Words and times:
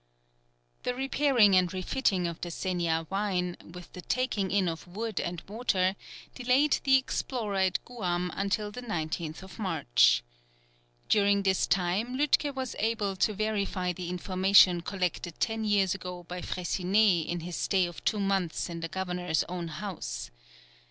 The 0.81 0.95
repairing 0.95 1.55
and 1.55 1.71
refitting 1.71 2.25
of 2.25 2.41
the 2.41 2.49
Seniavine, 2.49 3.71
with 3.75 3.93
the 3.93 4.01
taking 4.01 4.49
in 4.49 4.67
of 4.67 4.87
wood 4.87 5.19
and 5.19 5.43
water, 5.47 5.95
delayed 6.33 6.79
the 6.83 6.95
explorer 6.95 7.57
at 7.57 7.85
Guam 7.85 8.31
until 8.33 8.71
the 8.71 8.81
19th 8.81 9.59
March. 9.59 10.23
During 11.07 11.43
this 11.43 11.67
time 11.67 12.17
Lütke 12.17 12.51
was 12.55 12.75
able 12.79 13.15
to 13.17 13.35
verify 13.35 13.93
the 13.93 14.09
information 14.09 14.81
collected 14.81 15.39
ten 15.39 15.65
years 15.65 15.93
ago 15.93 16.23
by 16.23 16.41
Freycinet 16.41 17.27
in 17.27 17.41
his 17.41 17.55
stay 17.55 17.85
of 17.85 18.03
two 18.03 18.19
months 18.19 18.71
in 18.71 18.79
the 18.79 18.87
Governor's 18.89 19.43
own 19.43 19.67
house. 19.67 20.31